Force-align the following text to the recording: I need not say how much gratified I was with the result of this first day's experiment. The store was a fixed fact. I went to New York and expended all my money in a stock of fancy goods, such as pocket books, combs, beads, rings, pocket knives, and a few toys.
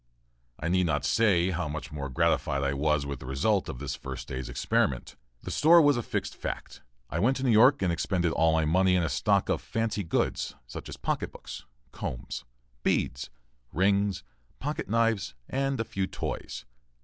I 0.59 0.67
need 0.67 0.87
not 0.87 1.05
say 1.05 1.51
how 1.51 1.67
much 1.67 1.93
gratified 1.93 2.63
I 2.63 2.73
was 2.73 3.05
with 3.05 3.19
the 3.19 3.27
result 3.27 3.69
of 3.69 3.77
this 3.77 3.93
first 3.95 4.27
day's 4.27 4.49
experiment. 4.49 5.15
The 5.43 5.51
store 5.51 5.79
was 5.79 5.95
a 5.95 6.01
fixed 6.01 6.35
fact. 6.35 6.81
I 7.11 7.19
went 7.19 7.37
to 7.37 7.43
New 7.43 7.51
York 7.51 7.83
and 7.83 7.93
expended 7.93 8.31
all 8.31 8.51
my 8.51 8.65
money 8.65 8.95
in 8.95 9.03
a 9.03 9.09
stock 9.09 9.47
of 9.47 9.61
fancy 9.61 10.03
goods, 10.03 10.55
such 10.65 10.89
as 10.89 10.97
pocket 10.97 11.31
books, 11.31 11.65
combs, 11.91 12.45
beads, 12.81 13.29
rings, 13.71 14.23
pocket 14.57 14.89
knives, 14.89 15.35
and 15.47 15.79
a 15.79 15.83
few 15.85 16.07
toys. 16.07 16.65